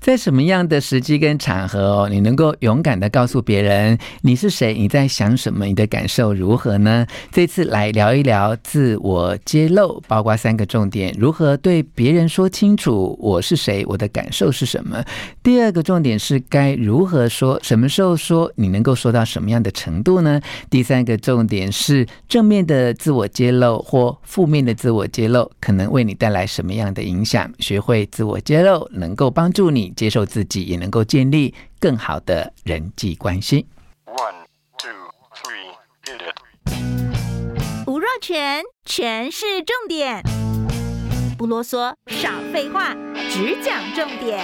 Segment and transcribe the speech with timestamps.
[0.00, 7.06] 在什么样的时机跟场合哦，你能够勇敢的告诉别人你是谁，你在想什么，你的感受如何呢？
[7.30, 15.04] 这次来聊一聊自我揭露，包括三个重点：如何对别人说清楚我是谁，我的感受是什么；
[15.42, 20.40] 第二个重点是该如何说，什么时候说，你能够说到什么样的程度呢？
[20.70, 27.52] 第三个重点是正面的自我揭露或负面的自我揭露，可能为你带来什么样的影响？
[27.58, 29.89] 学会自我揭露，能够帮助你。
[29.96, 33.66] 接受自己，也能够建立更好的人际关系。
[34.06, 34.44] One,
[34.78, 34.90] two,
[35.34, 35.72] three,
[36.04, 36.36] hit it.
[37.86, 40.22] 吴若全，全是重点，
[41.36, 42.94] 不啰嗦，少废话，
[43.30, 44.40] 只讲重点。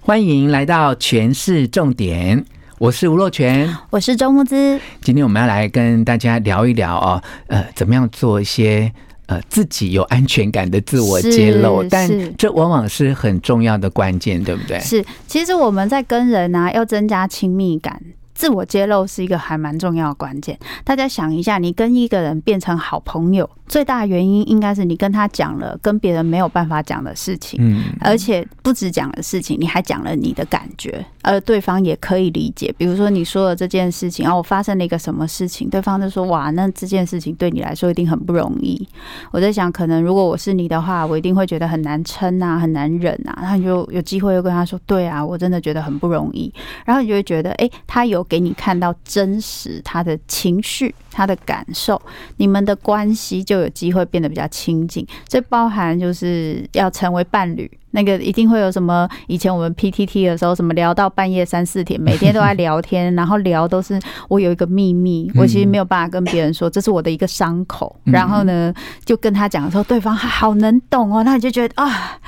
[0.00, 2.46] 欢迎来到全市重点，
[2.78, 4.80] 我是吴若全，我是周木之。
[5.02, 8.90] 今天我们要来跟大家聊一聊哦，呃，怎么样做一些。
[9.28, 14.80] 呃，自己有安全感的自我揭露，但这往往是很重要的关键，对不对？
[14.80, 18.02] 是，其实我们在跟人啊，要增加亲密感。
[18.38, 20.56] 自我揭露是一个还蛮重要的关键。
[20.84, 32.72] 大家想一下，你跟一个人变成好朋友，最大的原因应该是你跟他讲了跟别人没有办法讲的事情，嗯，而且不止讲了事情，你还讲了你的感觉，而对方也可以理解。
[32.78, 38.86] 比如说你说了这件事情，然后我发生了一个什么事情，对方就说：“哇，那这件事情对你来说一定很不容易。”
[39.32, 43.36] 我在想，可能如果我是你的话，我一定会觉得很难撑啊，很难忍啊。
[43.42, 46.54] 然后你就有机会又跟他说：“对啊，我真的觉得很不容易。”
[46.86, 48.24] 然后你就会觉得，哎，他有。
[48.28, 52.00] 给你看到真实他的情绪、他的感受，
[52.36, 55.06] 你们的关系就有机会变得比较亲近。
[55.26, 57.70] 这包含就是要成为伴侣。
[57.92, 59.08] 那个一定会有什么？
[59.28, 67.96] 以前我们 PTT 的时候，什么聊到半夜三四点，每天都在聊天， 然后聊都是我有一个秘密，我其实没有办法跟别人说，这是我的一个伤口。
[68.04, 68.72] 然后呢，
[69.06, 72.18] 就跟他讲的时候，对方好能懂哦，那你就觉得啊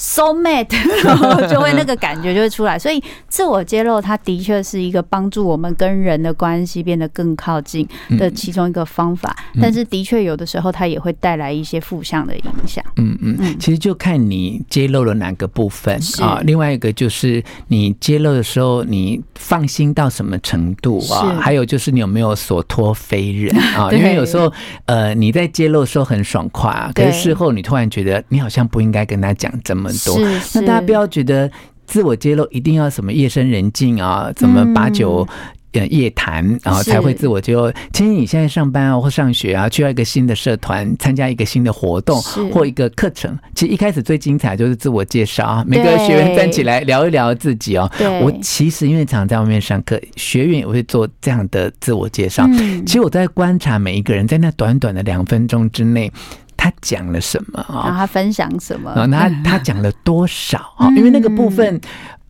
[0.00, 0.66] ，so mad，
[1.48, 2.78] 就会那个感觉就会出来。
[2.78, 7.86] 所以自我揭露，它的确是一个帮助我们跟人的关系变得更靠近
[8.18, 9.36] 的其中一个方法。
[9.60, 12.82] 但是的确有的时候，它也会带来一些负向的影响。
[12.96, 16.40] 嗯嗯，其实就看你揭露了哪个部分啊？
[16.44, 21.36] 另外一个就是你揭露的时候，你放心到什么程度啊？
[21.38, 23.90] 还有就是你有没有所托非人 啊？
[23.92, 24.50] 因为有时候
[24.86, 30.18] 呃你在揭露的时候很爽快，可是事后你突然觉得你好像不应该跟他讲这么多。
[30.54, 31.50] 那大家不要觉得
[31.86, 35.26] 自我揭露一定要什么夜深人静啊，怎么把酒。
[35.72, 37.70] 呃，夜谈，然后才会自我揭露。
[37.92, 42.20] 其实你现在上班啊，或上学啊，去到一个新的社团，参加一个新的活动
[42.52, 45.64] 或一个课程，其实一开始最精彩就是自我介绍啊。
[45.64, 47.88] 每个学员站起来聊一聊自己哦。
[48.20, 52.48] 我其实因为常常在外面上课，学员也会做这样的自我介绍。
[52.84, 56.10] 其实我在观察每一个人在那短短的两分钟之内，
[56.60, 57.96] 他讲了什么啊？
[57.96, 58.92] 他分享什么？
[58.94, 60.90] 然后他他讲了多少啊？
[60.94, 61.80] 因为那个部分。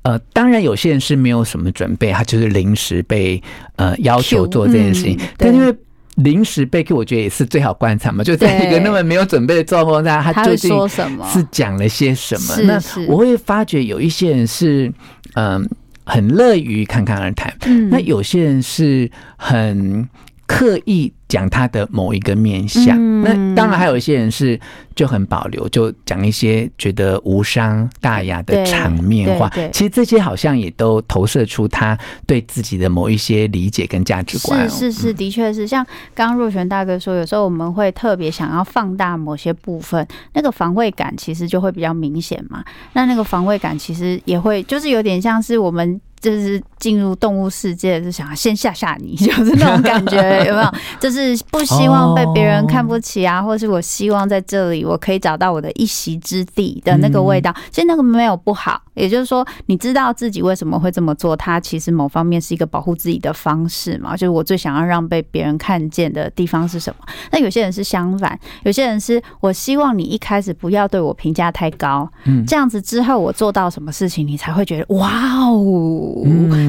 [0.02, 3.42] 呃，当然有些人是没有什么准备，他就是临时被
[3.76, 5.20] 呃要求做这件事情。
[5.36, 5.76] 但因为
[6.14, 12.56] 临时被 Q，我觉得也是最好观察嘛，就在一个那么没有准备的状况下，他究竟是讲了些什么？
[12.64, 14.90] 那我会发觉有一些人是
[15.34, 15.68] 嗯
[16.06, 17.54] 很乐于侃侃而谈，
[17.90, 20.08] 那有些人是很
[20.46, 21.12] 刻意。
[21.30, 24.58] 讲他的某一个面相，那当然还有一些人是
[24.96, 29.48] 就很保留，就讲一些觉得无伤大雅的场面话。
[29.72, 31.96] 其实这些好像也都投射出他
[32.26, 34.68] 对自己的某一些理解跟价值观。
[34.68, 35.66] 是是是，的确是。
[35.66, 42.64] 像刚刚若璇大哥说，有时候我们会特别想要放大某些部分，那个防卫感其实就会比较明显嘛。
[42.94, 50.72] 那那个防卫感其实也会，就是有点像是我们就是进入动物世界，就想要先吓吓你， 就是那种感觉， 有没有？
[51.00, 51.30] 就是。
[51.50, 57.54] 不希望被别人看不起啊，或是我希望在这里我可以找到我的一席之地的那个味道。
[57.70, 64.12] 其实那个没有不好，也就是说，你知道自己为什么会这么做，它其实某方面是一个保护自己的方式嘛。
[64.16, 67.04] 就是我最想要让被别人看见的地方是什么？
[67.32, 76.09] 那有些人是相反，有些人是我希望你一开始不要对我评价太高，嗯这样子之后我做到什么事情，你才会觉得哇哦，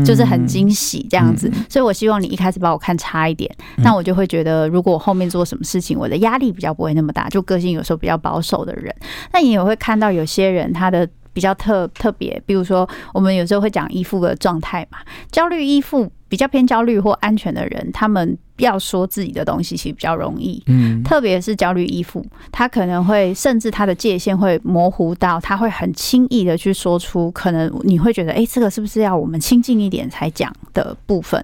[0.05, 1.49] 就是很惊喜这样子。
[1.53, 7.29] 嗯、所以我希望你一开始把我看差一点，嗯、那我就会觉得，如果我后面做什么事情，我的压力比较不会那么大。
[7.29, 8.93] 就个性有时候比较保守的人，
[9.33, 11.07] 那你也会看到有些人他的。
[11.33, 14.97] 比较特特别，比如说我们有时候会讲依附的状态嘛，
[15.31, 18.37] 焦虑依附比较偏焦虑或安全的人，他们。
[18.57, 31.43] 要说自己的东西其实比较容易，嗯，特别是焦虑依附，他可能会甚至他的界限会模糊到，他会很轻易的去说出可能你会觉得，哎，这个是不是要我们亲近一点才讲的部分？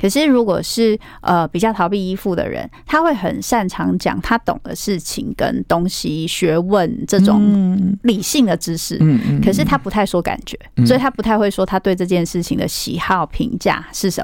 [0.00, 14.23] 可是如果是呃比较逃避依附的人，他会很擅长讲他懂的事情跟东西、学问这种理性的知识，嗯嗯，可是他不太说感觉，所以他不太会说他对这件事情的喜好评价是什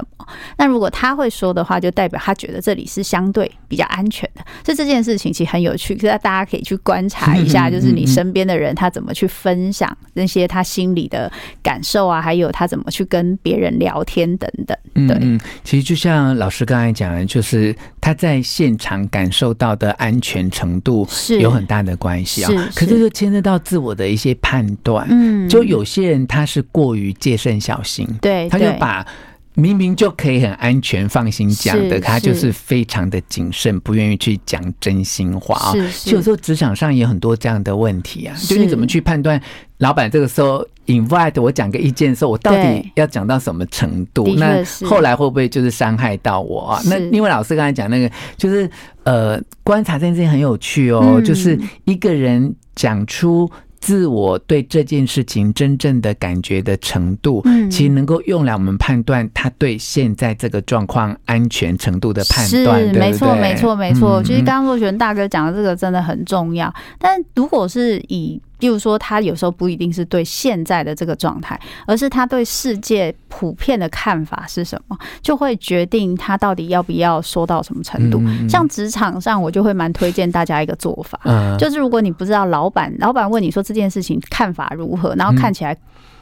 [0.57, 2.35] 那如果他会说的话，就代表他。
[2.41, 11.31] 觉得这里是相对比较安全的，所以这件事情其实很有趣，可是大家可以去观察一下，就是你身边的人他怎么去分享那些他心里的
[11.61, 14.75] 感受啊，还有他怎么去跟别人聊天等等。
[15.07, 22.49] 对，嗯，其实就像老师刚才讲的，就是他在现场感受到的安全程度是有很大的关系啊。
[22.73, 29.05] 可是就牵涉到自我的一些判断，嗯，就有些人他是过于戒慎小心，对，他就把。
[29.53, 35.73] 明明就可以很安全、放心讲的，他就是非常的谨慎，不愿意去讲真心话啊。
[35.89, 39.41] 其实有时候职场上也有很多这样的问题啊，就你怎么去判断
[39.79, 44.25] 老板这个时候 invite 我讲个意见的时候，我到底要讲到什么程度？
[44.37, 46.81] 那后来会不会就是伤害到我啊？
[46.85, 48.69] 那因为老师刚才讲那个，就是
[49.03, 53.51] 呃，观察这件事情很有趣哦，就是一个人讲出。
[53.81, 64.21] 自我对这件事情真正的感觉的程度，嗯，其实能够用来我们判断他对现在这个状况安全程度的判断，是，没错，没错，没错。
[64.23, 78.21] 其实刚刚若璇大哥讲的这个真的很重要，但如果是以例如说，他有时候不一定是对现在的这个状态，而是他对世界普遍的看法是什么，就会决定他到底要不要说到什么程度。
[78.47, 81.19] 像职场上，我就会蛮推荐大家一个做法，
[81.57, 85.75] 就是如果你不知道老板，老板问你说这件事情看法如何，然后看起来。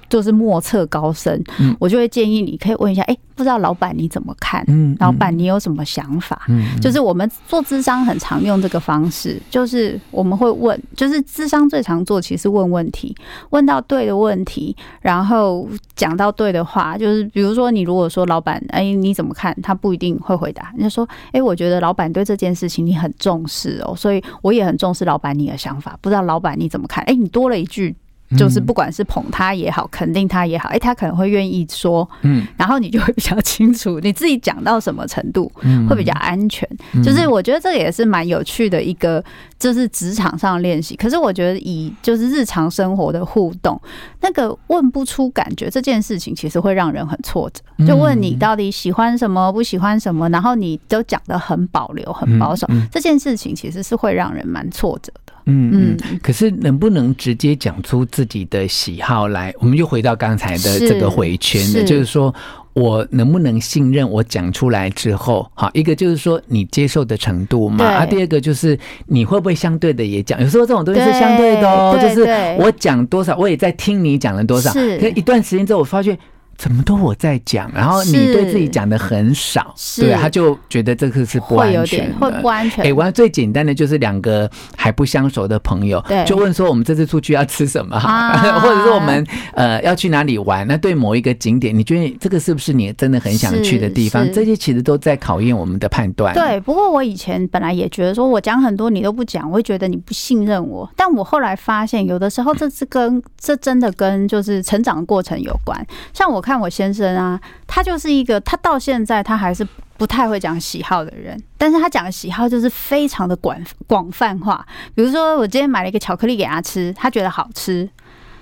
[0.09, 4.63] 就是莫测高深，嗯我就会建议你可以问一下，哎，不知道老板你怎么看？
[4.67, 6.41] 嗯，老板你有什么想法？
[6.50, 13.15] 嗯，就是我们做智商很常用这个方式，就是我们会问，就是智商最常做其实问问题，
[13.51, 19.56] 问到对的问题，然后讲到对的话，就是比如说你如果说老板，哎，你怎么看？
[19.61, 27.03] 他不一定会回答，你就说，哎，我觉得老板对这件事情你很重视哦，所以我也很重视老板你的想法，不知道老板你怎么看？
[27.06, 27.95] 哎，你多了一句。
[28.37, 35.51] 就是不管是捧他也好，肯定他也好，哎，他可能会愿意说，嗯，然后你就会比较 清楚你自己讲到什么程度，
[35.89, 36.67] 会比较安全。
[37.03, 39.23] 就是我觉得这个也是蛮有趣的一个，
[39.57, 40.95] 就是职场上练习。
[40.95, 43.79] 可是我觉得以就是日常生活的互动，
[44.21, 47.61] 那个问不出感觉这件事情，其实会让人很挫折。
[47.87, 55.33] 就问你到底喜欢什么，不喜欢什么，然后你都讲的很保留、很保守，这件事情其实是会让人蛮挫折的。
[55.49, 59.53] 嗯嗯，可是能不能直接讲出自己的喜好来？
[59.59, 62.33] 我们又回到刚才的这个回圈的，是就是说
[62.73, 70.39] 我能不能信任我讲出来之后，好，一个就是说你接受的程度嘛，啊，第二个就是你会不会相对的也讲？
[70.41, 72.29] 有时候这种东西是相对的哦，就是
[72.59, 76.17] 我讲多少，我也在听你讲了多少，可一段时间之后，我发现。
[76.59, 82.83] 怎么都我在讲，然后你对自己讲的很少，对，他就觉得这个是不安全的，会不安全。
[82.83, 87.97] 哎，我最简单的就是两个还不相熟的朋友，就问说我们这次出去要吃什么，
[88.59, 90.68] 或者说我们呃要去哪里玩？
[90.68, 94.30] 那对某一个景点，你觉得这个是不是你真的很想去的地方？
[94.33, 96.33] 这些其实都在考验我们的判断。
[96.33, 100.92] 对，不过我以前本来也觉得说我讲很多你都不讲，我会觉得你不信任我。
[100.97, 105.87] 但我后来发现，有的时候这是跟这真的跟就是成长过程有关。
[106.13, 106.44] 像我。
[106.48, 109.65] 看看我先生啊，他就是一个，他到现在他还是
[109.97, 114.65] 不太会讲喜好的人，但是他讲的喜好就是非常的广广泛化。
[114.95, 117.87] 比如说，我今天买了一个巧克力给他吃，他觉得好吃，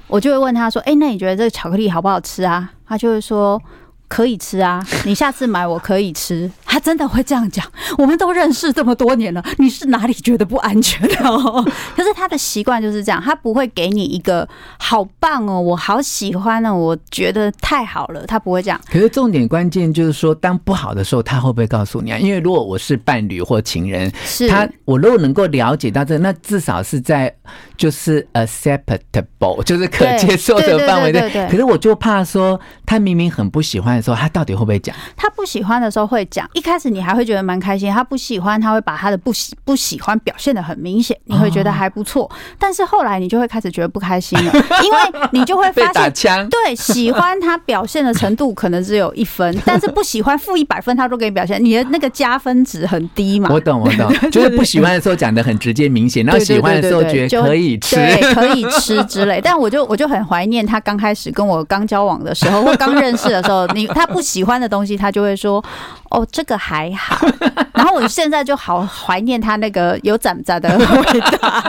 [0.08, 3.62] 我就会问他说：“哎，那你觉得这个巧克力好不好吃啊？”他就会说。
[4.10, 6.50] 可以吃啊，你下次买我可以吃。
[6.68, 7.66] 他真的会这样讲。
[7.98, 11.16] 我们都认识这么多年了，你是哪里觉得不安全的？
[11.96, 14.48] 可是他的习惯就是这样，他不会给你一个
[14.78, 18.80] 好棒哦，我好喜欢哦，我觉得太好了，他不会这样。
[18.92, 22.18] 可是重点关键就是说，当不好的时候，他会不会告诉你啊？
[22.20, 27.34] 因为如果我是伴侣或情人，是他我如果能够了解到这，那至少是在
[27.78, 31.30] 就是 acceptable，就是可接受的范围内。
[31.50, 33.96] 可是我就怕说，他明明很不喜欢。
[33.96, 34.96] 的时候他到底会不会讲？
[35.16, 42.28] 他不喜欢的时候会讲，一开始你还会觉得蛮开心，他不喜欢，他会把他的不喜不喜欢表现的很明显，你会觉得还不错。
[42.58, 44.52] 但是后来你就会开始觉得不开心了，
[44.84, 44.98] 因为
[45.32, 53.50] 你就会发现，对，喜欢他表现的程度可能只有一分， 但是不喜欢负一百分，他都给你表现，你的那个加分值很低嘛。
[53.52, 59.40] 我懂，我懂， 就是不喜欢的时候讲的很直接明显，然后喜欢的时候觉得可以吃，对，可以吃之类。
[59.40, 65.64] 但我就我就很怀念他刚开始跟我刚交往的时候，或刚认识的时候，你他不喜欢的东西，他就会说。
[66.10, 67.28] 哦，这个还好。
[67.78, 71.64] 然后我现在就好怀念他那个有长长的 味道。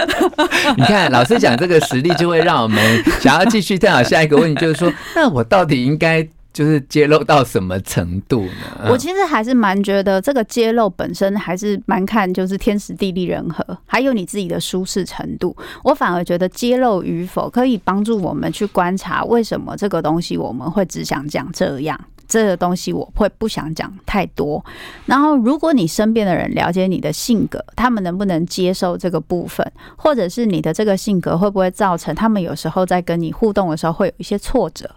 [0.78, 8.88] 你看，老师讲这个实例，就会让我们想要继续探讨下一个问题，就是说，那我到底应该就是揭露到什么程度呢？
[8.88, 15.54] 我其实还是蛮觉得，这个揭露本身还是蛮看就是天时地利人和，还有你自己的舒适程度。
[15.82, 22.00] 我反而觉得揭露与否可以帮助我们去观察为什么这个东西我们会只想讲这样。
[22.26, 24.64] 这个东西我会不想讲太多。
[25.06, 29.66] 然后，如果你身边的人了解你的性格，他们能不能接受这个部分，
[29.96, 34.90] 或者是你的这个性格会不会造成他们有时候在跟你互动的时候会有一些挫折？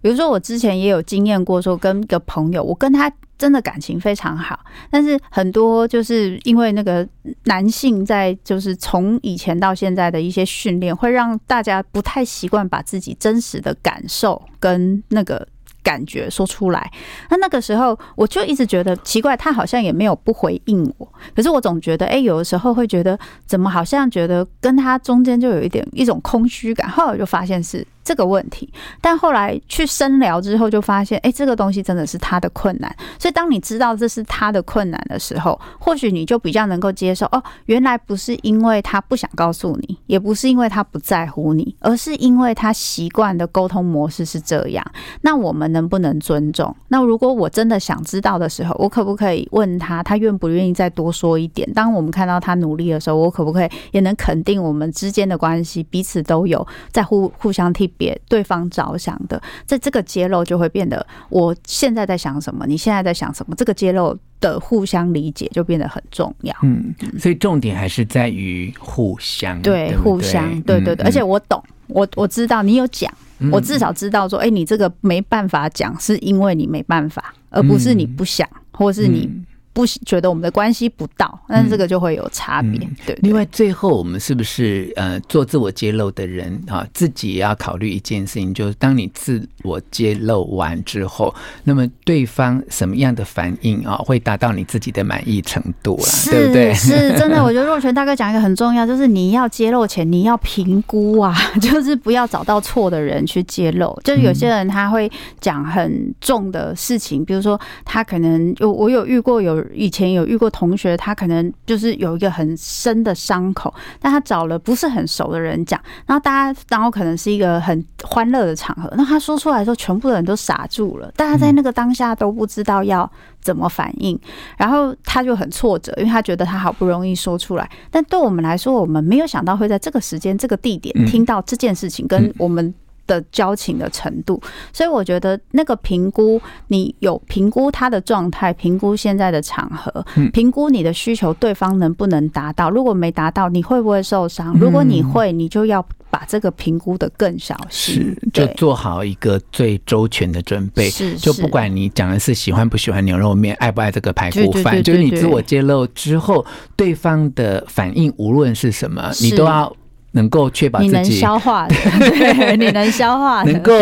[0.00, 7.06] 比如说，我之前也有经验过，说跟一个朋友，我跟他真的感情非常好，但是很多就是因为那个
[7.46, 15.46] 男性在就是从以前到现在的一些训练，会让大家不太习惯把自己真实的感受跟那个。
[15.84, 16.90] 感觉说出来，
[17.30, 27.86] 那那个时候我就一直觉得奇怪，他好像也没有不回应我，可是我总觉得，哎，有的时候会觉得怎么好像觉得跟他中间就有一点一种空虚感，后来我就发现是。
[28.04, 28.70] 这个问题，
[29.00, 32.94] 但后来去深聊之后，就发现，哎，这个东西真的是他的困难。
[33.18, 37.24] 所以，当你知道这是他的困难的时候，或许你就比较能够接受。
[37.32, 44.84] 哦，原来不是因为他不想告诉你，也不是因为他不在乎你，而是因为他习惯的沟通模式是这样。
[45.22, 46.76] 那我们能不能尊重？
[46.88, 51.66] 那如果我真的想知道的时候，我可不可以问他，他愿不愿意再多说一点？
[51.72, 57.90] 当我们看到他努力的时候，我可不可以也能肯定我们之间的关系，彼此都有在互互相替。
[57.96, 66.54] 别对方着想的，在这个揭露就会变得，我现在在想什么，你现在在想什么，这个揭露的互相理解就变得很重要。
[66.62, 73.12] 嗯，所以重点还是在于互相，对，对对互相，对对对，而且我懂，我我知道你有讲，
[73.50, 79.30] 我至少知道说，哎，你这个没办法讲，是因为你没办法，而不是你不想，或是你。
[79.74, 82.78] 不觉得我们的关系不到，但是这个就会有差别。
[83.04, 96.08] 对，对，另外，最后我们是不是呃做自我揭露的人啊，自己也要考虑一件事情，就是当你自我揭露完之后，那么对方什么样的反应啊，会达到你自己的满意程度啊？
[96.30, 96.72] 对不对？
[96.72, 103.92] 是 真的，我觉得若泉大哥讲一个很重要，就是你要揭露前你要评估啊， 就是不要找到错的人去揭露。
[104.04, 109.63] 就是有些人他会讲很重的事情，比如说他可能有我有遇过有。
[109.72, 124.18] 以前有遇过同学，他可能就是有一个很深的伤口，但他找了不是很熟的人讲，然后大家，然后可能是一个很欢乐的场合，那他说出来的时候，全部的人都傻住了，大家在那个当下都不知道要怎么反应，
[124.56, 132.74] 然后他就很挫折，因为他觉得他好不容易说出来，但对我们来说，我们没有想到会在这个时间、这个地点听到这件事情，跟我们。
[133.06, 134.40] 的交情的程度，
[134.72, 142.70] 所以我觉得那个评估，你有评估他的状态，评估现在的场合，评估你的需求，对方能不能达到？
[142.70, 144.56] 如果没达到，你会不会受伤？
[144.58, 150.88] 如果你会，你就要把这个评估的更小心，就做好一个最周全的准备。
[150.88, 156.44] 是，就不管你讲的是喜欢不喜欢牛肉面，爱不爱这个排骨饭，就是你自我揭露之后，
[156.76, 159.74] 对方的反应无论是什么，你都要。
[160.14, 163.72] 能够确保自己能消化的， 对，你能消化的，能够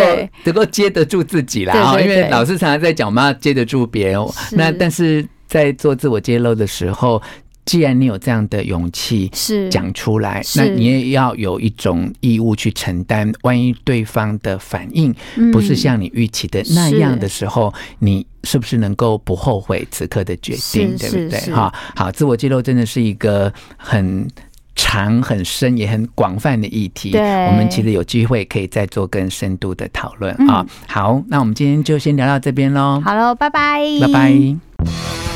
[0.44, 1.74] 能够接得住自己啦。
[1.74, 4.18] 啊，因为老师常常在讲，我们要接得住别人。
[4.52, 7.20] 那但是在做自我揭露的时候，
[7.66, 13.30] 既然你有这样的勇气是讲出来，那你也要有一种义务去承担。
[13.42, 15.14] 万一对方的反应
[15.52, 20.96] 不是像你预期的那样的时候，你是不是能够不后悔此刻的决定？
[20.96, 21.38] 对不对？
[21.52, 24.26] 哈，好，自我揭露真的是一个很。
[24.82, 30.66] 长很深也很广泛的议题，我们其实有机会可以再做更深度的讨论啊。
[30.88, 33.00] 好，那我们今天就先聊到这边喽。
[33.04, 35.31] 好喽，拜拜，拜拜。